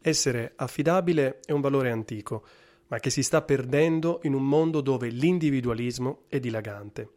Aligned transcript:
Essere 0.00 0.52
affidabile 0.56 1.40
è 1.44 1.52
un 1.52 1.60
valore 1.60 1.90
antico, 1.90 2.44
ma 2.88 2.98
che 2.98 3.10
si 3.10 3.22
sta 3.22 3.42
perdendo 3.42 4.20
in 4.22 4.34
un 4.34 4.46
mondo 4.46 4.80
dove 4.80 5.08
l'individualismo 5.08 6.22
è 6.28 6.38
dilagante. 6.38 7.10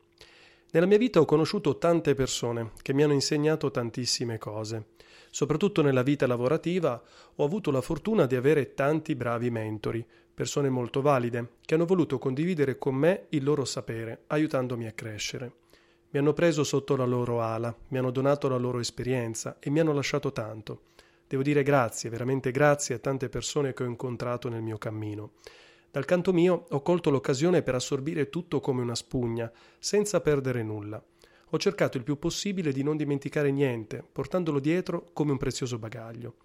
Nella 0.71 0.85
mia 0.85 0.97
vita 0.97 1.19
ho 1.19 1.25
conosciuto 1.25 1.77
tante 1.77 2.13
persone 2.13 2.71
che 2.81 2.93
mi 2.93 3.03
hanno 3.03 3.13
insegnato 3.13 3.71
tantissime 3.71 4.37
cose. 4.37 4.85
Soprattutto 5.29 5.81
nella 5.81 6.01
vita 6.01 6.27
lavorativa 6.27 7.01
ho 7.35 7.43
avuto 7.43 7.71
la 7.71 7.81
fortuna 7.81 8.25
di 8.25 8.35
avere 8.35 8.73
tanti 8.73 9.15
bravi 9.15 9.49
mentori, 9.49 10.05
persone 10.33 10.69
molto 10.69 11.01
valide, 11.01 11.55
che 11.65 11.75
hanno 11.75 11.85
voluto 11.85 12.17
condividere 12.17 12.77
con 12.77 12.95
me 12.95 13.25
il 13.29 13.43
loro 13.43 13.63
sapere, 13.65 14.23
aiutandomi 14.27 14.87
a 14.87 14.91
crescere. 14.93 15.51
Mi 16.09 16.19
hanno 16.19 16.33
preso 16.33 16.63
sotto 16.63 16.95
la 16.95 17.05
loro 17.05 17.41
ala, 17.41 17.73
mi 17.89 17.97
hanno 17.97 18.11
donato 18.11 18.49
la 18.49 18.57
loro 18.57 18.79
esperienza 18.79 19.57
e 19.59 19.69
mi 19.69 19.79
hanno 19.79 19.93
lasciato 19.93 20.31
tanto. 20.31 20.81
Devo 21.31 21.43
dire 21.43 21.63
grazie, 21.63 22.09
veramente 22.09 22.51
grazie 22.51 22.95
a 22.95 22.99
tante 22.99 23.29
persone 23.29 23.71
che 23.71 23.83
ho 23.83 23.85
incontrato 23.85 24.49
nel 24.49 24.61
mio 24.61 24.77
cammino. 24.77 25.31
Dal 25.89 26.03
canto 26.03 26.33
mio 26.33 26.65
ho 26.67 26.81
colto 26.81 27.09
l'occasione 27.09 27.61
per 27.61 27.73
assorbire 27.73 28.27
tutto 28.27 28.59
come 28.59 28.81
una 28.81 28.95
spugna, 28.95 29.49
senza 29.79 30.19
perdere 30.19 30.61
nulla. 30.61 31.01
Ho 31.51 31.57
cercato 31.57 31.95
il 31.95 32.03
più 32.03 32.19
possibile 32.19 32.73
di 32.73 32.83
non 32.83 32.97
dimenticare 32.97 33.49
niente, 33.49 34.03
portandolo 34.11 34.59
dietro 34.59 35.05
come 35.13 35.31
un 35.31 35.37
prezioso 35.37 35.79
bagaglio. 35.79 36.35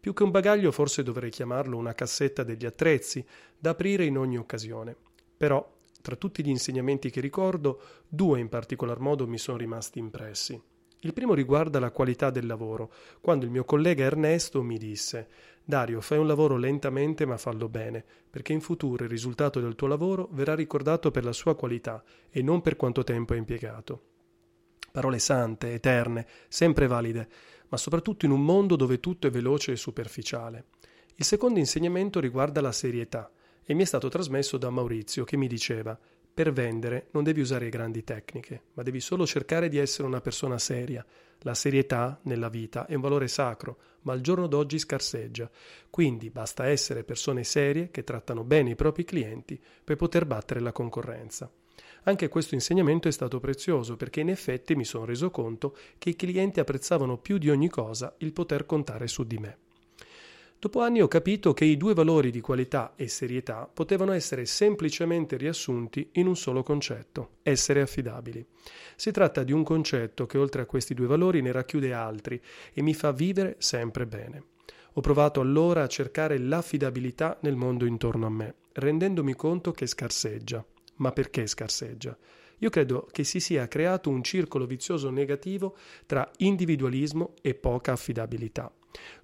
Più 0.00 0.14
che 0.14 0.22
un 0.22 0.30
bagaglio 0.30 0.72
forse 0.72 1.02
dovrei 1.02 1.28
chiamarlo 1.28 1.76
una 1.76 1.92
cassetta 1.92 2.42
degli 2.42 2.64
attrezzi, 2.64 3.22
da 3.58 3.68
aprire 3.68 4.06
in 4.06 4.16
ogni 4.16 4.38
occasione. 4.38 4.96
Però, 5.36 5.70
tra 6.00 6.16
tutti 6.16 6.42
gli 6.42 6.48
insegnamenti 6.48 7.10
che 7.10 7.20
ricordo, 7.20 7.82
due 8.08 8.40
in 8.40 8.48
particolar 8.48 9.00
modo 9.00 9.26
mi 9.26 9.36
sono 9.36 9.58
rimasti 9.58 9.98
impressi. 9.98 10.69
Il 11.02 11.14
primo 11.14 11.32
riguarda 11.32 11.80
la 11.80 11.90
qualità 11.90 12.28
del 12.28 12.46
lavoro, 12.46 12.92
quando 13.22 13.46
il 13.46 13.50
mio 13.50 13.64
collega 13.64 14.04
Ernesto 14.04 14.62
mi 14.62 14.76
disse 14.76 15.28
Dario, 15.64 16.02
fai 16.02 16.18
un 16.18 16.26
lavoro 16.26 16.58
lentamente 16.58 17.24
ma 17.24 17.38
fallo 17.38 17.70
bene, 17.70 18.04
perché 18.28 18.52
in 18.52 18.60
futuro 18.60 19.04
il 19.04 19.08
risultato 19.08 19.60
del 19.60 19.76
tuo 19.76 19.86
lavoro 19.86 20.28
verrà 20.32 20.54
ricordato 20.54 21.10
per 21.10 21.24
la 21.24 21.32
sua 21.32 21.56
qualità 21.56 22.02
e 22.28 22.42
non 22.42 22.60
per 22.60 22.76
quanto 22.76 23.02
tempo 23.02 23.32
hai 23.32 23.38
impiegato. 23.38 24.02
Parole 24.92 25.18
sante, 25.20 25.72
eterne, 25.72 26.26
sempre 26.48 26.86
valide, 26.86 27.28
ma 27.68 27.78
soprattutto 27.78 28.26
in 28.26 28.32
un 28.32 28.44
mondo 28.44 28.76
dove 28.76 29.00
tutto 29.00 29.26
è 29.26 29.30
veloce 29.30 29.72
e 29.72 29.76
superficiale. 29.76 30.64
Il 31.14 31.24
secondo 31.24 31.58
insegnamento 31.60 32.20
riguarda 32.20 32.60
la 32.60 32.72
serietà 32.72 33.30
e 33.64 33.72
mi 33.72 33.82
è 33.82 33.86
stato 33.86 34.08
trasmesso 34.08 34.58
da 34.58 34.68
Maurizio 34.68 35.24
che 35.24 35.36
mi 35.36 35.46
diceva 35.46 35.98
per 36.32 36.52
vendere 36.52 37.08
non 37.12 37.22
devi 37.22 37.40
usare 37.40 37.68
grandi 37.68 38.04
tecniche, 38.04 38.62
ma 38.74 38.82
devi 38.82 39.00
solo 39.00 39.26
cercare 39.26 39.68
di 39.68 39.78
essere 39.78 40.06
una 40.06 40.20
persona 40.20 40.58
seria. 40.58 41.04
La 41.40 41.54
serietà 41.54 42.20
nella 42.24 42.48
vita 42.48 42.86
è 42.86 42.94
un 42.94 43.00
valore 43.00 43.28
sacro, 43.28 43.78
ma 44.02 44.12
al 44.12 44.20
giorno 44.20 44.46
d'oggi 44.46 44.78
scarseggia. 44.78 45.50
Quindi 45.88 46.30
basta 46.30 46.66
essere 46.66 47.04
persone 47.04 47.44
serie 47.44 47.90
che 47.90 48.04
trattano 48.04 48.44
bene 48.44 48.70
i 48.70 48.76
propri 48.76 49.04
clienti 49.04 49.60
per 49.82 49.96
poter 49.96 50.26
battere 50.26 50.60
la 50.60 50.72
concorrenza. 50.72 51.50
Anche 52.04 52.28
questo 52.28 52.54
insegnamento 52.54 53.08
è 53.08 53.12
stato 53.12 53.40
prezioso 53.40 53.96
perché 53.96 54.20
in 54.20 54.30
effetti 54.30 54.74
mi 54.74 54.84
sono 54.84 55.04
reso 55.04 55.30
conto 55.30 55.76
che 55.98 56.10
i 56.10 56.16
clienti 56.16 56.60
apprezzavano 56.60 57.18
più 57.18 57.38
di 57.38 57.50
ogni 57.50 57.68
cosa 57.68 58.14
il 58.18 58.32
poter 58.32 58.64
contare 58.64 59.06
su 59.06 59.24
di 59.24 59.38
me. 59.38 59.58
Dopo 60.60 60.82
anni 60.82 61.00
ho 61.00 61.08
capito 61.08 61.54
che 61.54 61.64
i 61.64 61.78
due 61.78 61.94
valori 61.94 62.30
di 62.30 62.42
qualità 62.42 62.92
e 62.94 63.08
serietà 63.08 63.66
potevano 63.72 64.12
essere 64.12 64.44
semplicemente 64.44 65.38
riassunti 65.38 66.10
in 66.12 66.26
un 66.26 66.36
solo 66.36 66.62
concetto, 66.62 67.36
essere 67.42 67.80
affidabili. 67.80 68.44
Si 68.94 69.10
tratta 69.10 69.42
di 69.42 69.52
un 69.52 69.64
concetto 69.64 70.26
che 70.26 70.36
oltre 70.36 70.60
a 70.60 70.66
questi 70.66 70.92
due 70.92 71.06
valori 71.06 71.40
ne 71.40 71.50
racchiude 71.50 71.94
altri 71.94 72.38
e 72.74 72.82
mi 72.82 72.92
fa 72.92 73.10
vivere 73.10 73.56
sempre 73.56 74.04
bene. 74.04 74.44
Ho 74.92 75.00
provato 75.00 75.40
allora 75.40 75.84
a 75.84 75.88
cercare 75.88 76.36
l'affidabilità 76.36 77.38
nel 77.40 77.56
mondo 77.56 77.86
intorno 77.86 78.26
a 78.26 78.30
me, 78.30 78.56
rendendomi 78.72 79.32
conto 79.32 79.72
che 79.72 79.86
scarseggia. 79.86 80.62
Ma 80.96 81.10
perché 81.10 81.46
scarseggia? 81.46 82.14
Io 82.58 82.68
credo 82.68 83.08
che 83.10 83.24
si 83.24 83.40
sia 83.40 83.66
creato 83.66 84.10
un 84.10 84.22
circolo 84.22 84.66
vizioso 84.66 85.08
negativo 85.08 85.74
tra 86.04 86.30
individualismo 86.36 87.32
e 87.40 87.54
poca 87.54 87.92
affidabilità. 87.92 88.70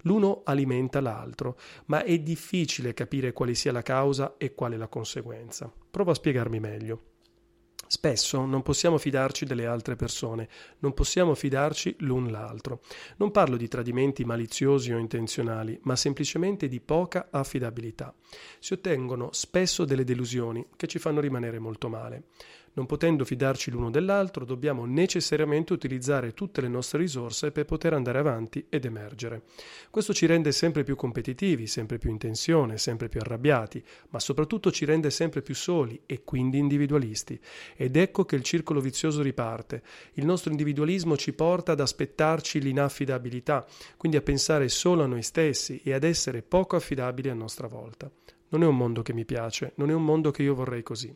L'uno 0.01 0.41
alimenta 0.43 1.01
l'altro, 1.01 1.57
ma 1.85 2.03
è 2.03 2.17
difficile 2.19 2.93
capire 2.93 3.33
quale 3.33 3.55
sia 3.55 3.71
la 3.71 3.81
causa 3.81 4.35
e 4.37 4.53
quale 4.53 4.77
la 4.77 4.87
conseguenza. 4.87 5.71
Provo 5.89 6.11
a 6.11 6.15
spiegarmi 6.15 6.59
meglio. 6.59 7.01
Spesso 7.89 8.45
non 8.45 8.63
possiamo 8.63 8.97
fidarci 8.97 9.45
delle 9.45 9.65
altre 9.65 9.95
persone, 9.95 10.49
non 10.79 10.93
possiamo 10.93 11.33
fidarci 11.35 11.95
l'un 11.99 12.29
l'altro. 12.29 12.81
Non 13.15 13.31
parlo 13.31 13.55
di 13.55 13.69
tradimenti 13.69 14.25
maliziosi 14.25 14.91
o 14.91 14.97
intenzionali, 14.97 15.79
ma 15.83 15.95
semplicemente 15.95 16.67
di 16.67 16.81
poca 16.81 17.29
affidabilità. 17.31 18.13
Si 18.59 18.73
ottengono 18.73 19.29
spesso 19.31 19.85
delle 19.85 20.03
delusioni 20.03 20.67
che 20.75 20.87
ci 20.87 20.99
fanno 20.99 21.21
rimanere 21.21 21.59
molto 21.59 21.87
male. 21.87 22.25
Non 22.77 22.85
potendo 22.85 23.25
fidarci 23.25 23.71
l'uno 23.71 23.89
dell'altro, 23.89 24.45
dobbiamo 24.45 24.85
necessariamente 24.85 25.73
utilizzare 25.73 26.35
tutte 26.35 26.61
le 26.61 26.67
nostre 26.67 26.99
risorse 26.99 27.51
per 27.51 27.65
poter 27.65 27.93
andare 27.93 28.19
avanti 28.19 28.67
ed 28.69 28.85
emergere. 28.85 29.41
Questo 29.89 30.13
ci 30.13 30.27
rende 30.27 30.51
sempre 30.51 30.83
più 30.83 30.95
competitivi, 30.95 31.65
sempre 31.65 31.97
più 31.97 32.11
in 32.11 32.19
tensione, 32.19 32.77
sempre 32.77 33.09
più 33.09 33.19
arrabbiati, 33.19 33.83
ma 34.09 34.19
soprattutto 34.19 34.71
ci 34.71 34.85
rende 34.85 35.09
sempre 35.09 35.41
più 35.41 35.55
soli 35.55 35.99
e 36.05 36.23
quindi 36.23 36.59
individualisti. 36.59 37.39
Ed 37.75 37.95
ecco 37.95 38.25
che 38.25 38.35
il 38.35 38.43
circolo 38.43 38.79
vizioso 38.79 39.23
riparte. 39.23 39.81
Il 40.13 40.25
nostro 40.25 40.51
individualismo 40.51 41.17
ci 41.17 41.33
porta 41.33 41.71
ad 41.71 41.79
aspettarci 41.79 42.61
l'inaffidabilità, 42.61 43.65
quindi 43.97 44.17
a 44.17 44.21
pensare 44.21 44.69
solo 44.69 45.01
a 45.01 45.07
noi 45.07 45.23
stessi 45.23 45.81
e 45.83 45.93
ad 45.93 46.03
essere 46.03 46.43
poco 46.43 46.75
affidabili 46.75 47.29
a 47.29 47.33
nostra 47.33 47.65
volta. 47.65 48.11
Non 48.49 48.63
è 48.63 48.65
un 48.65 48.77
mondo 48.77 49.01
che 49.01 49.11
mi 49.11 49.25
piace, 49.25 49.73
non 49.75 49.89
è 49.89 49.93
un 49.93 50.05
mondo 50.05 50.31
che 50.31 50.41
io 50.41 50.55
vorrei 50.55 50.81
così. 50.81 51.13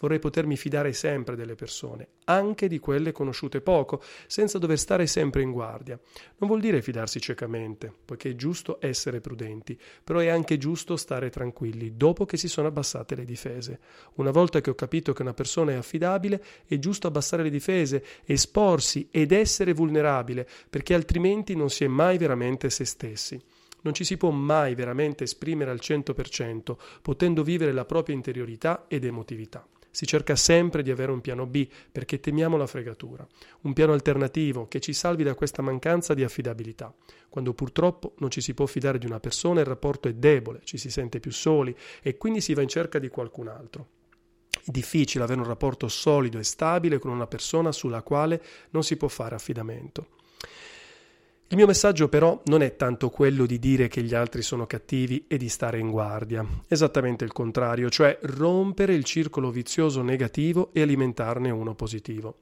Vorrei 0.00 0.18
potermi 0.18 0.56
fidare 0.56 0.92
sempre 0.92 1.36
delle 1.36 1.54
persone, 1.54 2.08
anche 2.24 2.66
di 2.66 2.80
quelle 2.80 3.12
conosciute 3.12 3.60
poco, 3.60 4.02
senza 4.26 4.58
dover 4.58 4.78
stare 4.78 5.06
sempre 5.06 5.42
in 5.42 5.52
guardia. 5.52 5.98
Non 6.38 6.48
vuol 6.48 6.60
dire 6.60 6.82
fidarsi 6.82 7.20
ciecamente, 7.20 7.92
poiché 8.04 8.30
è 8.30 8.34
giusto 8.34 8.78
essere 8.80 9.20
prudenti, 9.20 9.78
però 10.02 10.18
è 10.18 10.26
anche 10.26 10.58
giusto 10.58 10.96
stare 10.96 11.30
tranquilli 11.30 11.96
dopo 11.96 12.24
che 12.24 12.36
si 12.36 12.48
sono 12.48 12.66
abbassate 12.66 13.14
le 13.14 13.24
difese. 13.24 13.78
Una 14.14 14.32
volta 14.32 14.60
che 14.60 14.70
ho 14.70 14.74
capito 14.74 15.12
che 15.12 15.22
una 15.22 15.34
persona 15.34 15.70
è 15.70 15.76
affidabile, 15.76 16.42
è 16.66 16.78
giusto 16.80 17.06
abbassare 17.06 17.44
le 17.44 17.50
difese, 17.50 18.04
esporsi 18.24 19.06
ed 19.12 19.30
essere 19.30 19.72
vulnerabile, 19.72 20.48
perché 20.68 20.94
altrimenti 20.94 21.54
non 21.54 21.70
si 21.70 21.84
è 21.84 21.88
mai 21.88 22.18
veramente 22.18 22.70
se 22.70 22.84
stessi 22.84 23.40
non 23.82 23.94
ci 23.94 24.04
si 24.04 24.16
può 24.16 24.30
mai 24.30 24.74
veramente 24.74 25.24
esprimere 25.24 25.70
al 25.70 25.80
100%, 25.80 26.76
potendo 27.00 27.42
vivere 27.42 27.72
la 27.72 27.84
propria 27.84 28.14
interiorità 28.14 28.86
ed 28.88 29.04
emotività. 29.04 29.66
Si 29.94 30.06
cerca 30.06 30.36
sempre 30.36 30.82
di 30.82 30.90
avere 30.90 31.12
un 31.12 31.20
piano 31.20 31.44
B 31.44 31.68
perché 31.92 32.18
temiamo 32.18 32.56
la 32.56 32.66
fregatura, 32.66 33.26
un 33.62 33.74
piano 33.74 33.92
alternativo 33.92 34.66
che 34.66 34.80
ci 34.80 34.94
salvi 34.94 35.22
da 35.22 35.34
questa 35.34 35.60
mancanza 35.60 36.14
di 36.14 36.24
affidabilità. 36.24 36.94
Quando 37.28 37.52
purtroppo 37.52 38.14
non 38.18 38.30
ci 38.30 38.40
si 38.40 38.54
può 38.54 38.64
fidare 38.64 38.96
di 38.96 39.04
una 39.04 39.20
persona, 39.20 39.60
il 39.60 39.66
rapporto 39.66 40.08
è 40.08 40.14
debole, 40.14 40.60
ci 40.64 40.78
si 40.78 40.90
sente 40.90 41.20
più 41.20 41.30
soli 41.30 41.76
e 42.00 42.16
quindi 42.16 42.40
si 42.40 42.54
va 42.54 42.62
in 42.62 42.68
cerca 42.68 42.98
di 42.98 43.08
qualcun 43.08 43.48
altro. 43.48 43.88
È 44.64 44.70
difficile 44.70 45.24
avere 45.24 45.40
un 45.40 45.46
rapporto 45.46 45.88
solido 45.88 46.38
e 46.38 46.44
stabile 46.44 46.98
con 46.98 47.10
una 47.10 47.26
persona 47.26 47.70
sulla 47.70 48.02
quale 48.02 48.42
non 48.70 48.84
si 48.84 48.96
può 48.96 49.08
fare 49.08 49.34
affidamento. 49.34 50.06
Il 51.52 51.58
mio 51.58 51.66
messaggio 51.66 52.08
però 52.08 52.40
non 52.46 52.62
è 52.62 52.76
tanto 52.76 53.10
quello 53.10 53.44
di 53.44 53.58
dire 53.58 53.86
che 53.86 54.00
gli 54.00 54.14
altri 54.14 54.40
sono 54.40 54.64
cattivi 54.64 55.26
e 55.28 55.36
di 55.36 55.50
stare 55.50 55.78
in 55.78 55.90
guardia, 55.90 56.42
esattamente 56.66 57.24
il 57.24 57.32
contrario, 57.32 57.90
cioè 57.90 58.18
rompere 58.22 58.94
il 58.94 59.04
circolo 59.04 59.50
vizioso 59.50 60.00
negativo 60.00 60.70
e 60.72 60.80
alimentarne 60.80 61.50
uno 61.50 61.74
positivo. 61.74 62.36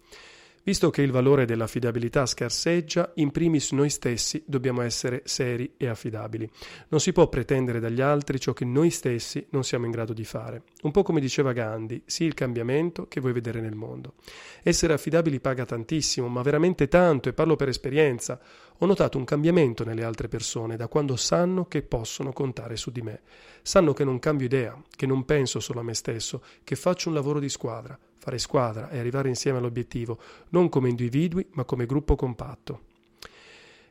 Visto 0.63 0.91
che 0.91 1.01
il 1.01 1.11
valore 1.11 1.47
dell'affidabilità 1.47 2.27
scarseggia, 2.27 3.13
in 3.15 3.31
primis 3.31 3.73
noi 3.73 3.89
stessi 3.89 4.43
dobbiamo 4.47 4.83
essere 4.83 5.23
seri 5.25 5.73
e 5.79 5.89
affidabili. 5.89 6.49
Non 6.89 7.01
si 7.01 7.13
può 7.13 7.29
pretendere 7.31 7.81
dagli 7.81 8.03
altri 8.03 8.39
ciò 8.39 8.53
che 8.53 8.67
noi 8.67 8.91
stessi 8.91 9.47
non 9.51 9.65
siamo 9.65 9.87
in 9.87 9.91
grado 9.91 10.13
di 10.13 10.25
fare. 10.25 10.65
Un 10.83 10.91
po' 10.91 11.03
come 11.03 11.19
diceva 11.19 11.55
Gandhi, 11.55 12.03
sii 12.05 12.27
il 12.27 12.35
cambiamento 12.35 13.09
che 13.09 13.21
vuoi 13.21 13.33
vedere 13.33 13.63
nel 13.63 13.75
mondo. 13.75 14.17
Essere 14.63 14.93
affidabili 14.93 15.41
paga 15.41 15.65
tantissimo, 15.65 16.29
ma 16.29 16.43
veramente 16.43 16.89
tanto, 16.89 17.31
e 17.31 17.33
parlo 17.33 17.57
per 17.57 17.69
esperienza. 17.69 18.39
Ho 18.81 18.87
notato 18.87 19.17
un 19.17 19.25
cambiamento 19.25 19.83
nelle 19.83 20.05
altre 20.05 20.29
persone 20.29 20.77
da 20.77 20.89
quando 20.89 21.17
sanno 21.17 21.69
che 21.69 21.81
possono 21.81 22.35
contare 22.35 22.77
su 22.77 22.91
di 22.91 23.01
me. 23.01 23.23
Sanno 23.63 23.95
che 23.95 24.05
non 24.05 24.19
cambio 24.19 24.45
idea, 24.45 24.79
che 24.95 25.07
non 25.07 25.25
penso 25.25 25.59
solo 25.59 25.81
a 25.81 25.85
me 25.85 25.95
stesso, 25.95 26.43
che 26.63 26.77
faccio 26.77 27.09
un 27.09 27.15
lavoro 27.15 27.41
di 27.41 27.49
squadra 27.49 27.99
fare 28.21 28.39
squadra 28.39 28.91
e 28.91 28.99
arrivare 28.99 29.29
insieme 29.29 29.59
all'obiettivo, 29.59 30.19
non 30.51 30.69
come 30.69 30.91
individui 30.91 31.47
ma 31.53 31.65
come 31.65 31.87
gruppo 31.87 32.15
compatto. 32.15 32.83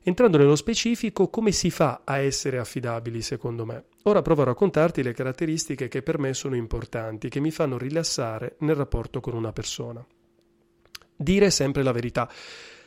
Entrando 0.02 0.38
nello 0.38 0.56
specifico, 0.56 1.28
come 1.28 1.52
si 1.52 1.70
fa 1.70 2.02
a 2.06 2.20
essere 2.20 2.58
affidabili 2.58 3.22
secondo 3.22 3.66
me? 3.66 3.86
Ora 4.04 4.22
provo 4.22 4.44
a 4.44 4.46
raccontarti 4.46 5.04
le 5.04 5.14
caratteristiche 5.14 5.90
che 5.90 6.02
per 6.02 6.20
me 6.20 6.34
sono 6.34 6.56
importanti, 6.56 7.28
che 7.28 7.42
mi 7.42 7.52
fanno 7.52 7.78
rilassare 7.78 8.56
nel 8.60 8.76
rapporto 8.76 9.20
con 9.20 9.34
una 9.34 9.52
persona. 9.52 10.06
Dire 11.16 11.50
sempre 11.50 11.84
la 11.84 11.92
verità. 11.92 12.30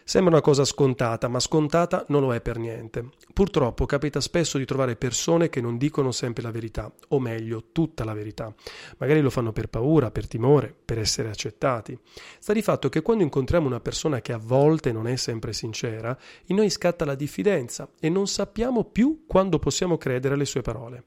Sembra 0.05 0.35
una 0.35 0.43
cosa 0.43 0.65
scontata, 0.65 1.29
ma 1.29 1.39
scontata 1.39 2.05
non 2.09 2.23
lo 2.23 2.35
è 2.35 2.41
per 2.41 2.59
niente. 2.59 3.11
Purtroppo 3.33 3.87
capita 3.87 4.21
spesso 4.21 4.59
di 4.59 4.65
trovare 4.65 4.97
persone 4.97 5.49
che 5.49 5.61
non 5.61 5.79
dicono 5.79 6.11
sempre 6.11 6.43
la 6.43 6.51
verità, 6.51 6.93
o 7.09 7.21
meglio, 7.21 7.67
tutta 7.73 8.05
la 8.05 8.13
verità. 8.13 8.53
Magari 8.99 9.21
lo 9.21 9.31
fanno 9.31 9.53
per 9.53 9.69
paura, 9.69 10.11
per 10.11 10.27
timore, 10.27 10.75
per 10.85 10.99
essere 10.99 11.29
accettati. 11.29 11.99
Sta 12.39 12.53
di 12.53 12.63
fatto 12.63 12.89
che 12.89 13.03
quando 13.03 13.23
incontriamo 13.23 13.67
una 13.67 13.81
persona 13.81 14.21
che 14.21 14.33
a 14.33 14.41
volte 14.43 14.93
non 14.93 15.07
è 15.07 15.17
sempre 15.17 15.53
sincera, 15.53 16.17
in 16.47 16.57
noi 16.57 16.71
scatta 16.71 17.05
la 17.05 17.15
diffidenza 17.15 17.89
e 18.01 18.09
non 18.09 18.27
sappiamo 18.27 18.85
più 18.85 19.25
quando 19.27 19.59
possiamo 19.59 19.99
credere 19.99 20.35
alle 20.35 20.45
sue 20.45 20.63
parole. 20.63 21.05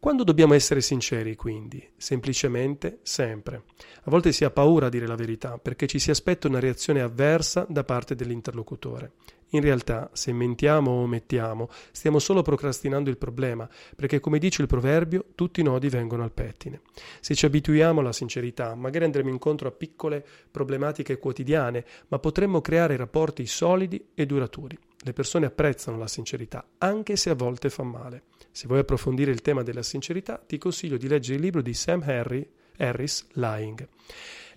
Quando 0.00 0.22
dobbiamo 0.22 0.54
essere 0.54 0.80
sinceri, 0.80 1.34
quindi? 1.34 1.84
Semplicemente 1.96 3.00
sempre. 3.02 3.64
A 4.04 4.10
volte 4.10 4.30
si 4.30 4.44
ha 4.44 4.50
paura 4.50 4.86
a 4.86 4.90
dire 4.90 5.08
la 5.08 5.16
verità 5.16 5.58
perché 5.58 5.88
ci 5.88 5.98
si 5.98 6.12
aspetta 6.12 6.46
una 6.46 6.60
reazione 6.60 7.00
avversa 7.00 7.66
da 7.68 7.82
parte 7.82 8.14
dell'interlocutore. 8.14 9.14
In 9.50 9.60
realtà, 9.60 10.08
se 10.12 10.32
mentiamo 10.32 10.92
o 10.92 11.02
omettiamo, 11.02 11.68
stiamo 11.90 12.20
solo 12.20 12.42
procrastinando 12.42 13.10
il 13.10 13.16
problema, 13.16 13.68
perché 13.96 14.20
come 14.20 14.38
dice 14.38 14.62
il 14.62 14.68
proverbio, 14.68 15.24
tutti 15.34 15.60
i 15.60 15.64
nodi 15.64 15.88
vengono 15.88 16.22
al 16.22 16.32
pettine. 16.32 16.82
Se 17.18 17.34
ci 17.34 17.46
abituiamo 17.46 17.98
alla 17.98 18.12
sincerità, 18.12 18.76
magari 18.76 19.04
andremo 19.04 19.30
incontro 19.30 19.66
a 19.66 19.72
piccole 19.72 20.24
problematiche 20.48 21.18
quotidiane, 21.18 21.84
ma 22.06 22.20
potremmo 22.20 22.60
creare 22.60 22.96
rapporti 22.96 23.46
solidi 23.46 24.10
e 24.14 24.26
duraturi. 24.26 24.78
Le 25.00 25.12
persone 25.12 25.46
apprezzano 25.46 25.96
la 25.96 26.08
sincerità, 26.08 26.66
anche 26.78 27.16
se 27.16 27.30
a 27.30 27.34
volte 27.34 27.70
fa 27.70 27.82
male. 27.84 28.24
Se 28.50 28.66
vuoi 28.66 28.80
approfondire 28.80 29.30
il 29.30 29.42
tema 29.42 29.62
della 29.62 29.82
sincerità, 29.82 30.42
ti 30.44 30.58
consiglio 30.58 30.96
di 30.96 31.06
leggere 31.06 31.36
il 31.36 31.42
libro 31.42 31.62
di 31.62 31.72
Sam 31.72 32.02
Harry, 32.04 32.46
Harris, 32.78 33.26
Lying. 33.32 33.86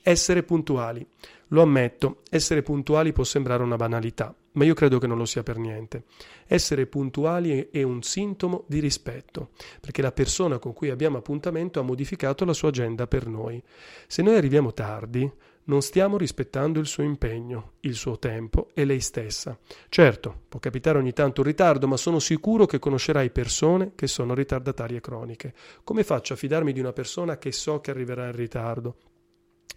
Essere 0.01 0.43
puntuali. 0.43 1.05
Lo 1.49 1.61
ammetto, 1.61 2.21
essere 2.29 2.63
puntuali 2.63 3.13
può 3.13 3.23
sembrare 3.23 3.61
una 3.61 3.75
banalità, 3.75 4.33
ma 4.53 4.65
io 4.65 4.73
credo 4.73 4.99
che 4.99 5.07
non 5.07 5.17
lo 5.17 5.25
sia 5.25 5.43
per 5.43 5.57
niente. 5.57 6.03
Essere 6.47 6.87
puntuali 6.87 7.69
è 7.71 7.83
un 7.83 8.01
sintomo 8.01 8.65
di 8.67 8.79
rispetto, 8.79 9.49
perché 9.79 10.01
la 10.01 10.11
persona 10.11 10.59
con 10.59 10.73
cui 10.73 10.89
abbiamo 10.89 11.17
appuntamento 11.17 11.79
ha 11.79 11.83
modificato 11.83 12.45
la 12.45 12.53
sua 12.53 12.69
agenda 12.69 13.07
per 13.07 13.27
noi. 13.27 13.61
Se 14.07 14.21
noi 14.21 14.35
arriviamo 14.35 14.73
tardi, 14.73 15.31
non 15.63 15.81
stiamo 15.81 16.17
rispettando 16.17 16.79
il 16.79 16.87
suo 16.87 17.03
impegno, 17.03 17.73
il 17.81 17.93
suo 17.95 18.17
tempo 18.17 18.69
e 18.73 18.83
lei 18.83 18.99
stessa. 18.99 19.57
Certo, 19.89 20.41
può 20.49 20.59
capitare 20.59 20.97
ogni 20.97 21.13
tanto 21.13 21.41
un 21.41 21.47
ritardo, 21.47 21.87
ma 21.87 21.97
sono 21.97 22.19
sicuro 22.19 22.65
che 22.65 22.79
conoscerai 22.79 23.29
persone 23.29 23.91
che 23.95 24.07
sono 24.07 24.33
ritardatarie 24.33 24.99
croniche. 24.99 25.53
Come 25.83 26.03
faccio 26.03 26.33
a 26.33 26.37
fidarmi 26.37 26.73
di 26.73 26.79
una 26.79 26.93
persona 26.93 27.37
che 27.37 27.51
so 27.51 27.79
che 27.79 27.91
arriverà 27.91 28.25
in 28.25 28.35
ritardo? 28.35 28.95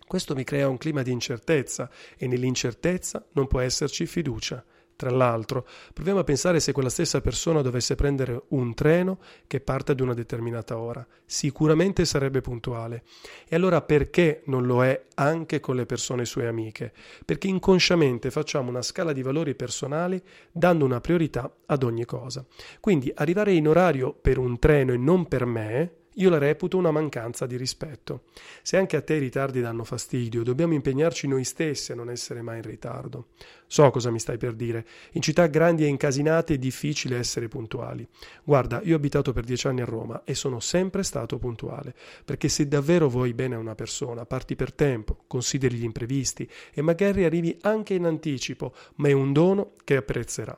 Questo 0.07 0.35
mi 0.35 0.45
crea 0.45 0.69
un 0.69 0.79
clima 0.79 1.03
di 1.03 1.11
incertezza 1.11 1.91
e 2.17 2.27
nell'incertezza 2.27 3.27
non 3.33 3.47
può 3.47 3.61
esserci 3.61 4.07
fiducia. 4.07 4.65
Tra 4.97 5.11
l'altro, 5.11 5.67
proviamo 5.93 6.21
a 6.21 6.25
pensare 6.25 6.61
se 6.61 6.71
quella 6.71 6.89
stessa 6.89 7.21
persona 7.21 7.63
dovesse 7.63 7.97
prendere 7.97 8.45
un 8.49 8.75
treno 8.75 9.19
che 9.49 9.59
parte 9.61 9.91
ad 9.91 10.01
una 10.01 10.15
determinata 10.15 10.79
ora. 10.79 11.05
Sicuramente 11.25 12.05
sarebbe 12.05 12.41
puntuale. 12.41 13.03
E 13.49 13.57
allora 13.57 13.83
perché 13.83 14.43
non 14.47 14.67
lo 14.67 14.85
è 14.85 15.07
anche 15.15 15.59
con 15.59 15.75
le 15.75 15.85
persone 15.85 16.25
sue 16.25 16.47
amiche? 16.47 16.93
Perché 17.25 17.49
inconsciamente 17.49 18.31
facciamo 18.31 18.69
una 18.69 18.83
scala 18.83 19.13
di 19.13 19.23
valori 19.23 19.57
personali 19.57 20.23
dando 20.53 20.85
una 20.85 21.01
priorità 21.01 21.53
ad 21.67 21.83
ogni 21.83 22.05
cosa. 22.05 22.45
Quindi 22.79 23.11
arrivare 23.17 23.53
in 23.53 23.67
orario 23.67 24.13
per 24.13 24.39
un 24.39 24.61
treno 24.61 24.93
e 24.93 24.97
non 24.97 25.27
per 25.27 25.45
me 25.45 25.93
io 26.15 26.31
la 26.31 26.39
reputo 26.39 26.77
una 26.77 26.91
mancanza 26.91 27.47
di 27.47 27.57
rispetto. 27.57 28.25
Se 28.63 28.77
anche 28.77 28.97
a 28.97 29.03
te 29.03 29.15
i 29.15 29.19
ritardi 29.19 29.61
danno 29.61 29.85
fastidio, 29.85 30.43
dobbiamo 30.43 30.75
impegnarci 30.75 31.27
noi 31.27 31.45
stessi 31.45 31.93
a 31.93 31.95
non 31.95 32.11
essere 32.11 32.43
mai 32.43 32.57
in 32.59 32.63
ritardo. 32.63 33.29
So 33.67 33.91
cosa 33.91 34.11
mi 34.11 34.21
stai 34.21 34.37
per 34.37 34.55
dire. 34.55 34.87
In 35.13 35.23
città 35.23 35.47
grandi 35.47 35.85
e 35.85 35.89
incasinate 35.89 36.55
è 36.55 36.59
difficile 36.59 37.19
essere 37.19 37.49
puntuali. 37.49 38.07
Guarda, 38.45 38.81
io 38.83 38.95
ho 38.95 38.97
abitato 38.97 39.33
per 39.33 39.45
dieci 39.45 39.67
anni 39.67 39.81
a 39.81 39.87
Roma 39.87 40.23
e 40.25 40.35
sono 40.35 40.61
sempre 40.61 41.03
stato 41.03 41.39
puntuale, 41.39 41.95
perché 42.25 42.49
se 42.49 42.69
davvero 42.69 43.09
vuoi 43.09 43.35
bene 43.35 43.57
a 43.57 43.59
una 43.59 43.75
persona, 43.75 44.27
parti 44.27 44.55
per 44.55 44.73
tempo, 44.73 45.25
consideri 45.27 45.77
gli 45.77 45.85
imprevisti 45.85 46.49
e 46.73 46.83
magari 46.83 47.25
arrivi 47.25 47.59
anche 47.63 47.95
in 47.95 48.05
anticipo, 48.05 48.73
ma 48.97 49.09
è 49.09 49.13
un 49.13 49.33
dono 49.33 49.73
che 49.83 49.97
apprezzerà. 49.97 50.57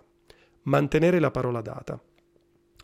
Mantenere 0.62 1.20
la 1.20 1.31
parola 1.31 1.61
data. 1.61 1.99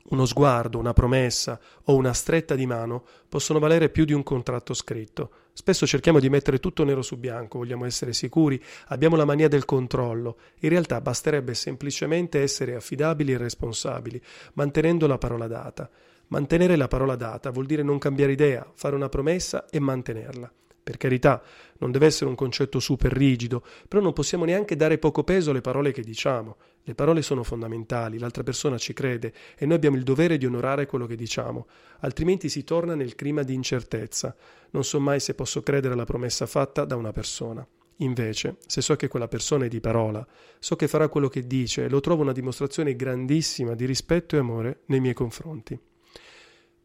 Uno 0.09 0.27
sguardo, 0.27 0.79
una 0.79 0.93
promessa 0.93 1.61
o 1.85 1.95
una 1.95 2.13
stretta 2.13 2.55
di 2.55 2.67
mano 2.67 3.05
possono 3.29 3.59
valere 3.59 3.89
più 3.89 4.05
di 4.05 4.13
un 4.13 4.23
contratto 4.23 4.75
scritto. 4.75 5.31
Spesso 5.53 5.87
cerchiamo 5.87 6.19
di 6.19 6.29
mettere 6.29 6.59
tutto 6.59 6.85
nero 6.85 7.03
su 7.03 7.19
bianco, 7.19 7.59
vogliamo 7.59 7.85
essere 7.85 8.13
sicuri, 8.13 8.63
abbiamo 8.89 9.17
la 9.17 9.25
mania 9.25 9.49
del 9.49 9.65
controllo. 9.65 10.39
In 10.61 10.71
realtà 10.71 11.01
basterebbe 11.01 11.55
semplicemente 11.55 12.41
essere 12.41 12.75
affidabili 12.75 13.33
e 13.33 13.39
responsabili, 13.39 14.21
mantenendo 14.55 15.07
la 15.07 15.19
parola 15.19 15.47
data. 15.47 15.89
Mantenere 16.29 16.77
la 16.77 16.89
parola 16.89 17.15
data 17.15 17.51
vuol 17.51 17.67
dire 17.67 17.83
non 17.83 17.99
cambiare 17.99 18.33
idea, 18.33 18.67
fare 18.75 18.95
una 18.95 19.09
promessa 19.09 19.67
e 19.69 19.79
mantenerla. 19.79 20.51
Per 20.83 20.97
carità, 20.97 21.41
non 21.79 21.93
deve 21.93 22.07
essere 22.07 22.29
un 22.29 22.35
concetto 22.35 22.81
super 22.81 23.13
rigido, 23.13 23.63
però 23.87 24.03
non 24.03 24.13
possiamo 24.13 24.45
neanche 24.45 24.75
dare 24.75 24.99
poco 24.99 25.23
peso 25.23 25.51
alle 25.51 25.61
parole 25.61 25.93
che 25.93 26.03
diciamo. 26.03 26.57
Le 26.83 26.95
parole 26.95 27.23
sono 27.23 27.45
fondamentali, 27.45 28.19
l'altra 28.19 28.43
persona 28.43 28.79
ci 28.79 28.93
crede 28.93 29.33
e 29.57 29.65
noi 29.65 29.77
abbiamo 29.77 29.97
il 29.97 30.03
dovere 30.03 30.39
di 30.39 30.47
onorare 30.47 30.87
quello 30.87 31.07
che 31.07 31.15
diciamo, 31.15 31.69
altrimenti 32.01 32.49
si 32.49 32.65
torna 32.65 32.97
nel 32.97 33.15
clima 33.15 33.45
di 33.45 33.55
incertezza. 33.55 34.35
Non 34.71 34.83
so 34.83 34.99
mai 34.99 35.21
se 35.21 35.35
posso 35.35 35.63
credere 35.63 35.95
alla 35.95 36.05
promessa 36.05 36.47
fatta 36.47 36.85
da 36.85 36.97
una 36.97 37.13
persona. 37.13 37.65
Invece, 37.99 38.57
se 38.67 38.81
so 38.81 38.97
che 38.97 39.07
quella 39.07 39.29
persona 39.29 39.67
è 39.67 39.69
di 39.69 39.79
parola, 39.79 40.27
so 40.59 40.75
che 40.75 40.89
farà 40.89 41.09
quello 41.09 41.29
che 41.29 41.47
dice 41.47 41.85
e 41.85 41.89
lo 41.89 42.01
trovo 42.01 42.23
una 42.23 42.33
dimostrazione 42.33 42.97
grandissima 42.97 43.75
di 43.75 43.85
rispetto 43.85 44.35
e 44.35 44.41
amore 44.41 44.81
nei 44.87 44.99
miei 44.99 45.15
confronti. 45.15 45.79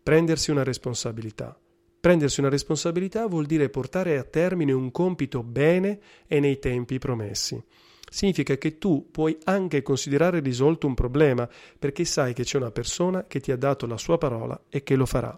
Prendersi 0.04 0.52
una 0.52 0.64
responsabilità. 0.64 1.58
Prendersi 2.00 2.40
una 2.40 2.50
responsabilità 2.50 3.26
vuol 3.28 3.46
dire 3.46 3.70
portare 3.70 4.18
a 4.18 4.24
termine 4.24 4.72
un 4.72 4.92
compito 4.92 5.44
bene 5.44 6.00
e 6.28 6.40
nei 6.40 6.60
tempi 6.60 7.00
promessi. 7.00 7.62
Significa 8.10 8.56
che 8.58 8.78
tu 8.78 9.10
puoi 9.12 9.38
anche 9.44 9.82
considerare 9.82 10.40
risolto 10.40 10.88
un 10.88 10.94
problema 10.94 11.50
perché 11.78 12.06
sai 12.06 12.34
che 12.34 12.44
c'è 12.44 12.58
una 12.58 12.72
persona 12.72 13.26
che 13.28 13.40
ti 13.40 13.52
ha 13.52 13.58
dato 13.58 13.86
la 13.86 13.98
sua 13.98 14.18
parola 14.18 14.60
e 14.70 14.84
che 14.84 14.96
lo 14.96 15.06
farà. 15.06 15.38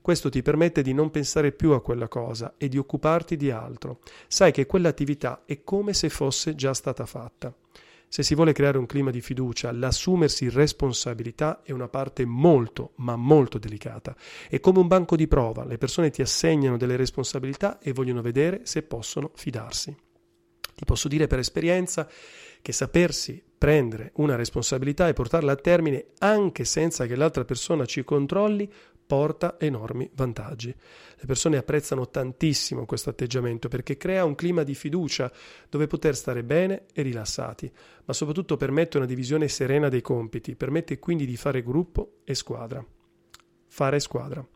Questo 0.00 0.30
ti 0.30 0.40
permette 0.40 0.80
di 0.80 0.94
non 0.94 1.10
pensare 1.10 1.52
più 1.52 1.72
a 1.72 1.82
quella 1.82 2.08
cosa 2.08 2.54
e 2.56 2.68
di 2.68 2.78
occuparti 2.78 3.36
di 3.36 3.50
altro. 3.50 3.98
Sai 4.26 4.52
che 4.52 4.64
quell'attività 4.64 5.42
è 5.44 5.62
come 5.62 5.92
se 5.92 6.08
fosse 6.08 6.54
già 6.54 6.72
stata 6.72 7.04
fatta. 7.04 7.52
Se 8.10 8.22
si 8.22 8.34
vuole 8.34 8.52
creare 8.52 8.78
un 8.78 8.86
clima 8.86 9.10
di 9.10 9.20
fiducia, 9.20 9.70
l'assumersi 9.70 10.48
responsabilità 10.48 11.60
è 11.62 11.72
una 11.72 11.88
parte 11.88 12.24
molto, 12.24 12.92
ma 12.96 13.16
molto 13.16 13.58
delicata. 13.58 14.16
È 14.48 14.58
come 14.60 14.78
un 14.78 14.86
banco 14.86 15.14
di 15.14 15.28
prova, 15.28 15.64
le 15.64 15.76
persone 15.76 16.10
ti 16.10 16.22
assegnano 16.22 16.78
delle 16.78 16.96
responsabilità 16.96 17.78
e 17.78 17.92
vogliono 17.92 18.22
vedere 18.22 18.62
se 18.64 18.82
possono 18.82 19.30
fidarsi. 19.34 19.94
Ti 20.74 20.84
posso 20.84 21.08
dire 21.08 21.26
per 21.26 21.40
esperienza 21.40 22.08
che 22.62 22.72
sapersi 22.72 23.42
prendere 23.58 24.12
una 24.16 24.36
responsabilità 24.36 25.08
e 25.08 25.12
portarla 25.12 25.52
a 25.52 25.56
termine 25.56 26.06
anche 26.18 26.64
senza 26.64 27.06
che 27.06 27.16
l'altra 27.16 27.44
persona 27.44 27.84
ci 27.84 28.04
controlli 28.04 28.72
porta 29.08 29.56
enormi 29.58 30.10
vantaggi. 30.12 30.68
Le 30.68 31.26
persone 31.26 31.56
apprezzano 31.56 32.10
tantissimo 32.10 32.84
questo 32.84 33.08
atteggiamento 33.08 33.68
perché 33.68 33.96
crea 33.96 34.26
un 34.26 34.34
clima 34.34 34.64
di 34.64 34.74
fiducia 34.74 35.32
dove 35.70 35.86
poter 35.86 36.14
stare 36.14 36.44
bene 36.44 36.84
e 36.92 37.00
rilassati, 37.00 37.72
ma 38.04 38.12
soprattutto 38.12 38.58
permette 38.58 38.98
una 38.98 39.06
divisione 39.06 39.48
serena 39.48 39.88
dei 39.88 40.02
compiti, 40.02 40.54
permette 40.54 40.98
quindi 40.98 41.24
di 41.24 41.38
fare 41.38 41.62
gruppo 41.62 42.18
e 42.22 42.34
squadra. 42.34 42.84
Fare 43.66 43.98
squadra. 43.98 44.46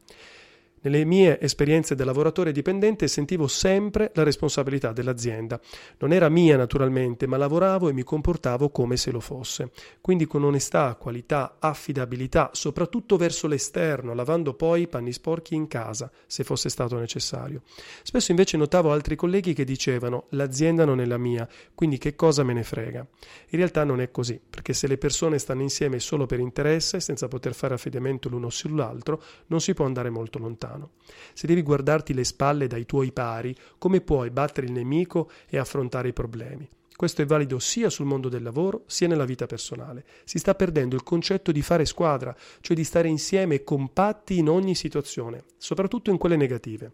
Nelle 0.85 1.05
mie 1.05 1.39
esperienze 1.41 1.95
da 1.95 2.05
lavoratore 2.05 2.51
dipendente 2.51 3.07
sentivo 3.07 3.47
sempre 3.47 4.11
la 4.15 4.25
responsabilità 4.25 4.91
dell'azienda. 4.91 5.61
Non 5.99 6.13
era 6.13 6.29
mia 6.29 6.57
naturalmente, 6.57 7.29
ma 7.29 7.37
lavoravo 7.37 7.89
e 7.89 7.93
mi 7.93 8.03
comportavo 8.03 8.69
come 8.71 8.97
se 8.97 9.13
lo 9.13 9.21
fosse. 9.21 9.71
Quindi 10.01 10.27
con 10.27 10.43
onestà, 10.43 10.97
qualità, 10.97 11.59
affidabilità, 11.61 12.51
soprattutto 12.53 13.17
verso 13.17 13.47
l'esterno, 13.47 14.13
lavando 14.13 14.55
poi 14.55 14.83
i 14.83 14.89
panni 14.89 15.13
sporchi 15.13 15.55
in 15.55 15.69
casa, 15.69 16.11
se 16.27 16.43
fosse 16.43 16.69
stato 16.69 16.99
necessario. 16.99 17.63
Spesso 18.03 18.33
invece 18.33 18.57
notavo 18.57 18.91
altri 18.91 19.15
colleghi 19.15 19.53
che 19.53 19.63
dicevano 19.63 20.25
l'azienda 20.31 20.85
non 20.85 21.01
è 21.01 21.05
la 21.05 21.19
mia, 21.19 21.49
quindi 21.77 21.97
che 21.99 22.17
cosa 22.17 22.43
me 22.43 22.55
ne 22.55 22.65
frega. 22.65 23.07
In 23.51 23.59
realtà 23.59 23.85
non 23.85 24.01
è 24.01 24.11
così, 24.11 24.41
perché 24.51 24.73
se 24.73 24.89
le 24.89 24.99
persone 24.99 25.39
stanno 25.39 25.63
insieme 25.63 26.01
solo 26.01 26.27
per 26.27 26.41
interesse, 26.41 26.99
senza 26.99 27.29
poter 27.29 27.55
fare 27.55 27.75
affidamento 27.75 28.29
l'uno 28.29 28.51
sull'altro, 28.51 29.23
non 29.47 29.61
si 29.61 29.75
può 29.75 29.85
andare 29.85 30.11
molto 30.11 30.41
lontano 30.41 30.71
lontano. 30.73 30.91
Se 31.35 31.47
devi 31.47 31.63
guardarti 31.63 32.15
le 32.15 32.25
spalle 32.25 32.67
dai 32.67 32.87
tuoi 32.87 33.13
pari, 33.13 33.55
come 33.79 34.01
puoi 34.01 34.31
battere 34.31 34.67
il 34.67 34.73
nemico 34.73 35.31
e 35.49 35.59
affrontare 35.59 36.09
i 36.09 36.13
problemi? 36.13 36.69
Questo 36.95 37.23
è 37.23 37.27
valido 37.27 37.59
sia 37.59 37.91
sul 37.91 38.07
mondo 38.07 38.29
del 38.29 38.43
lavoro 38.43 38.85
sia 38.87 39.09
nella 39.09 39.25
vita 39.25 39.47
personale. 39.47 40.05
Si 40.25 40.39
sta 40.39 40.55
perdendo 40.55 40.95
il 40.95 41.03
concetto 41.03 41.51
di 41.51 41.63
fare 41.63 41.85
squadra, 41.85 42.35
cioè 42.61 42.77
di 42.77 42.85
stare 42.85 43.09
insieme 43.09 43.65
compatti 43.65 44.39
in 44.39 44.49
ogni 44.49 44.75
situazione, 44.75 45.45
soprattutto 45.57 46.11
in 46.11 46.19
quelle 46.19 46.37
negative. 46.37 46.93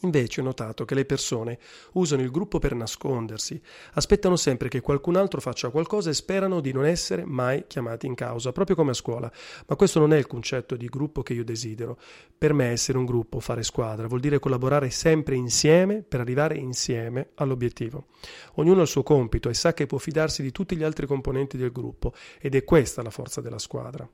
Invece 0.00 0.42
ho 0.42 0.44
notato 0.44 0.84
che 0.84 0.94
le 0.94 1.06
persone 1.06 1.58
usano 1.92 2.20
il 2.20 2.30
gruppo 2.30 2.58
per 2.58 2.74
nascondersi, 2.74 3.58
aspettano 3.94 4.36
sempre 4.36 4.68
che 4.68 4.82
qualcun 4.82 5.16
altro 5.16 5.40
faccia 5.40 5.70
qualcosa 5.70 6.10
e 6.10 6.14
sperano 6.14 6.60
di 6.60 6.70
non 6.70 6.84
essere 6.84 7.24
mai 7.24 7.64
chiamati 7.66 8.06
in 8.06 8.14
causa, 8.14 8.52
proprio 8.52 8.76
come 8.76 8.90
a 8.90 8.94
scuola. 8.94 9.32
Ma 9.66 9.74
questo 9.74 9.98
non 9.98 10.12
è 10.12 10.18
il 10.18 10.26
concetto 10.26 10.76
di 10.76 10.86
gruppo 10.86 11.22
che 11.22 11.32
io 11.32 11.44
desidero. 11.44 11.98
Per 12.36 12.52
me 12.52 12.66
essere 12.66 12.98
un 12.98 13.06
gruppo, 13.06 13.40
fare 13.40 13.62
squadra, 13.62 14.06
vuol 14.06 14.20
dire 14.20 14.38
collaborare 14.38 14.90
sempre 14.90 15.34
insieme 15.34 16.02
per 16.02 16.20
arrivare 16.20 16.56
insieme 16.56 17.30
all'obiettivo. 17.36 18.08
Ognuno 18.56 18.80
ha 18.80 18.82
il 18.82 18.88
suo 18.88 19.02
compito 19.02 19.48
e 19.48 19.54
sa 19.54 19.72
che 19.72 19.86
può 19.86 19.96
fidarsi 19.96 20.42
di 20.42 20.52
tutti 20.52 20.76
gli 20.76 20.82
altri 20.82 21.06
componenti 21.06 21.56
del 21.56 21.72
gruppo 21.72 22.12
ed 22.38 22.54
è 22.54 22.64
questa 22.64 23.02
la 23.02 23.10
forza 23.10 23.40
della 23.40 23.58
squadra. 23.58 24.06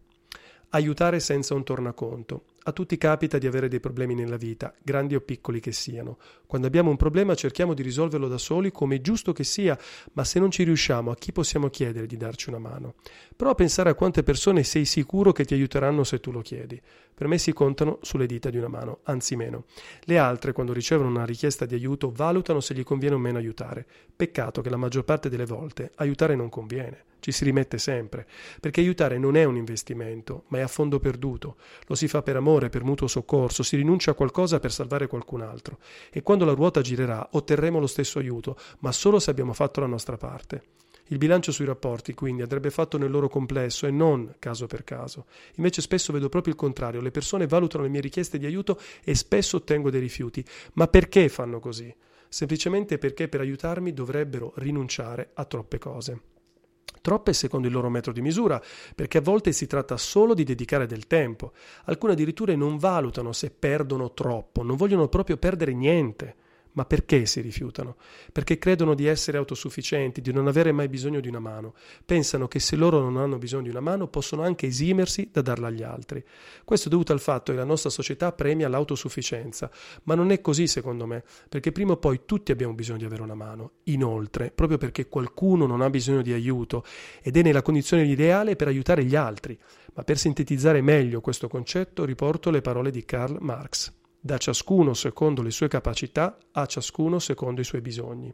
Aiutare 0.74 1.20
senza 1.20 1.52
un 1.52 1.64
tornaconto. 1.64 2.44
A 2.64 2.70
tutti 2.70 2.96
capita 2.96 3.38
di 3.38 3.48
avere 3.48 3.66
dei 3.66 3.80
problemi 3.80 4.14
nella 4.14 4.36
vita, 4.36 4.72
grandi 4.84 5.16
o 5.16 5.20
piccoli 5.20 5.58
che 5.58 5.72
siano. 5.72 6.18
Quando 6.46 6.68
abbiamo 6.68 6.90
un 6.90 6.96
problema 6.96 7.34
cerchiamo 7.34 7.74
di 7.74 7.82
risolverlo 7.82 8.28
da 8.28 8.38
soli 8.38 8.70
come 8.70 8.96
è 8.96 9.00
giusto 9.00 9.32
che 9.32 9.42
sia, 9.42 9.76
ma 10.12 10.22
se 10.22 10.38
non 10.38 10.52
ci 10.52 10.62
riusciamo 10.62 11.10
a 11.10 11.16
chi 11.16 11.32
possiamo 11.32 11.68
chiedere 11.70 12.06
di 12.06 12.16
darci 12.16 12.50
una 12.50 12.60
mano? 12.60 12.94
Prova 13.34 13.50
a 13.50 13.56
pensare 13.56 13.90
a 13.90 13.94
quante 13.94 14.22
persone 14.22 14.62
sei 14.62 14.84
sicuro 14.84 15.32
che 15.32 15.44
ti 15.44 15.54
aiuteranno 15.54 16.04
se 16.04 16.20
tu 16.20 16.30
lo 16.30 16.40
chiedi. 16.40 16.80
Per 17.12 17.26
me 17.26 17.36
si 17.36 17.52
contano 17.52 17.98
sulle 18.02 18.26
dita 18.26 18.48
di 18.48 18.58
una 18.58 18.68
mano, 18.68 19.00
anzi 19.04 19.34
meno. 19.34 19.64
Le 20.02 20.18
altre, 20.18 20.52
quando 20.52 20.72
ricevono 20.72 21.08
una 21.08 21.24
richiesta 21.24 21.66
di 21.66 21.74
aiuto, 21.74 22.12
valutano 22.12 22.60
se 22.60 22.74
gli 22.74 22.84
conviene 22.84 23.16
o 23.16 23.18
meno 23.18 23.38
aiutare. 23.38 23.84
Peccato 24.14 24.60
che 24.60 24.70
la 24.70 24.76
maggior 24.76 25.02
parte 25.02 25.28
delle 25.28 25.46
volte 25.46 25.90
aiutare 25.96 26.36
non 26.36 26.48
conviene. 26.48 27.06
Ci 27.22 27.30
si 27.30 27.44
rimette 27.44 27.78
sempre, 27.78 28.26
perché 28.58 28.80
aiutare 28.80 29.16
non 29.16 29.36
è 29.36 29.44
un 29.44 29.54
investimento, 29.54 30.42
ma 30.48 30.58
è 30.58 30.62
a 30.62 30.66
fondo 30.66 30.98
perduto. 30.98 31.54
Lo 31.86 31.94
si 31.94 32.08
fa 32.08 32.20
per 32.20 32.34
amore 32.34 32.51
amore, 32.52 32.68
per 32.68 32.84
mutuo 32.84 33.06
soccorso, 33.06 33.62
si 33.62 33.76
rinuncia 33.76 34.10
a 34.10 34.14
qualcosa 34.14 34.60
per 34.60 34.72
salvare 34.72 35.06
qualcun 35.06 35.40
altro. 35.40 35.78
E 36.10 36.22
quando 36.22 36.44
la 36.44 36.52
ruota 36.52 36.80
girerà 36.82 37.26
otterremo 37.32 37.78
lo 37.78 37.86
stesso 37.86 38.18
aiuto, 38.18 38.56
ma 38.80 38.92
solo 38.92 39.18
se 39.18 39.30
abbiamo 39.30 39.52
fatto 39.52 39.80
la 39.80 39.86
nostra 39.86 40.16
parte. 40.16 40.62
Il 41.06 41.18
bilancio 41.18 41.52
sui 41.52 41.64
rapporti, 41.64 42.14
quindi, 42.14 42.42
andrebbe 42.42 42.70
fatto 42.70 42.96
nel 42.96 43.10
loro 43.10 43.28
complesso 43.28 43.86
e 43.86 43.90
non 43.90 44.34
caso 44.38 44.66
per 44.66 44.84
caso. 44.84 45.26
Invece 45.56 45.80
spesso 45.80 46.12
vedo 46.12 46.28
proprio 46.28 46.52
il 46.52 46.58
contrario, 46.58 47.00
le 47.00 47.10
persone 47.10 47.46
valutano 47.46 47.82
le 47.82 47.88
mie 47.90 48.00
richieste 48.00 48.38
di 48.38 48.46
aiuto 48.46 48.78
e 49.02 49.14
spesso 49.14 49.56
ottengo 49.56 49.90
dei 49.90 50.00
rifiuti. 50.00 50.44
Ma 50.74 50.86
perché 50.86 51.28
fanno 51.28 51.58
così? 51.58 51.94
Semplicemente 52.28 52.96
perché 52.98 53.28
per 53.28 53.40
aiutarmi 53.40 53.92
dovrebbero 53.92 54.52
rinunciare 54.56 55.30
a 55.34 55.44
troppe 55.44 55.78
cose 55.78 56.31
troppe 57.00 57.32
secondo 57.32 57.66
il 57.66 57.72
loro 57.72 57.88
metro 57.88 58.12
di 58.12 58.20
misura, 58.20 58.60
perché 58.94 59.18
a 59.18 59.22
volte 59.22 59.52
si 59.52 59.66
tratta 59.66 59.96
solo 59.96 60.34
di 60.34 60.44
dedicare 60.44 60.86
del 60.86 61.06
tempo. 61.06 61.52
Alcune 61.84 62.12
addirittura 62.12 62.54
non 62.54 62.76
valutano 62.78 63.32
se 63.32 63.50
perdono 63.50 64.12
troppo, 64.12 64.62
non 64.62 64.76
vogliono 64.76 65.08
proprio 65.08 65.36
perdere 65.36 65.72
niente. 65.72 66.36
Ma 66.74 66.86
perché 66.86 67.26
si 67.26 67.40
rifiutano? 67.42 67.96
Perché 68.32 68.56
credono 68.56 68.94
di 68.94 69.06
essere 69.06 69.36
autosufficienti, 69.36 70.22
di 70.22 70.32
non 70.32 70.48
avere 70.48 70.72
mai 70.72 70.88
bisogno 70.88 71.20
di 71.20 71.28
una 71.28 71.38
mano. 71.38 71.74
Pensano 72.04 72.48
che 72.48 72.60
se 72.60 72.76
loro 72.76 72.98
non 73.00 73.18
hanno 73.18 73.36
bisogno 73.36 73.64
di 73.64 73.68
una 73.68 73.80
mano 73.80 74.08
possono 74.08 74.42
anche 74.42 74.66
esimersi 74.66 75.28
da 75.30 75.42
darla 75.42 75.66
agli 75.66 75.82
altri. 75.82 76.24
Questo 76.64 76.88
è 76.88 76.90
dovuto 76.90 77.12
al 77.12 77.20
fatto 77.20 77.52
che 77.52 77.58
la 77.58 77.64
nostra 77.64 77.90
società 77.90 78.32
premia 78.32 78.68
l'autosufficienza, 78.68 79.70
ma 80.04 80.14
non 80.14 80.30
è 80.30 80.40
così 80.40 80.66
secondo 80.66 81.06
me, 81.06 81.22
perché 81.48 81.72
prima 81.72 81.92
o 81.92 81.98
poi 81.98 82.22
tutti 82.24 82.52
abbiamo 82.52 82.72
bisogno 82.72 82.98
di 82.98 83.04
avere 83.04 83.22
una 83.22 83.34
mano. 83.34 83.72
Inoltre, 83.84 84.50
proprio 84.50 84.78
perché 84.78 85.08
qualcuno 85.08 85.66
non 85.66 85.82
ha 85.82 85.90
bisogno 85.90 86.22
di 86.22 86.32
aiuto 86.32 86.84
ed 87.20 87.36
è 87.36 87.42
nella 87.42 87.62
condizione 87.62 88.04
ideale 88.04 88.56
per 88.56 88.68
aiutare 88.68 89.04
gli 89.04 89.14
altri. 89.14 89.58
Ma 89.94 90.04
per 90.04 90.16
sintetizzare 90.16 90.80
meglio 90.80 91.20
questo 91.20 91.48
concetto 91.48 92.06
riporto 92.06 92.50
le 92.50 92.62
parole 92.62 92.90
di 92.90 93.04
Karl 93.04 93.36
Marx 93.40 94.00
da 94.24 94.38
ciascuno 94.38 94.94
secondo 94.94 95.42
le 95.42 95.50
sue 95.50 95.66
capacità 95.66 96.38
a 96.52 96.64
ciascuno 96.64 97.18
secondo 97.18 97.60
i 97.60 97.64
suoi 97.64 97.80
bisogni. 97.80 98.32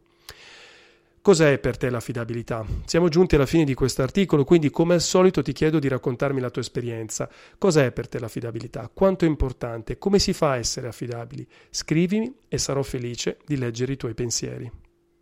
Cos'è 1.22 1.58
per 1.58 1.78
te 1.78 1.88
l'affidabilità? 1.88 2.64
Siamo 2.84 3.08
giunti 3.08 3.34
alla 3.34 3.46
fine 3.46 3.64
di 3.64 3.74
questo 3.74 4.02
articolo, 4.02 4.44
quindi 4.44 4.70
come 4.70 4.94
al 4.94 5.00
solito 5.00 5.40
ti 5.42 5.52
chiedo 5.52 5.78
di 5.78 5.88
raccontarmi 5.88 6.40
la 6.40 6.50
tua 6.50 6.62
esperienza. 6.62 7.28
Cos'è 7.56 7.90
per 7.90 8.06
te 8.06 8.18
l'affidabilità? 8.18 8.90
Quanto 8.92 9.24
è 9.24 9.28
importante? 9.28 9.98
Come 9.98 10.18
si 10.18 10.32
fa 10.32 10.52
a 10.52 10.56
essere 10.56 10.88
affidabili? 10.88 11.46
Scrivimi 11.70 12.34
e 12.48 12.58
sarò 12.58 12.82
felice 12.82 13.38
di 13.46 13.56
leggere 13.56 13.92
i 13.92 13.96
tuoi 13.96 14.14
pensieri. 14.14 14.70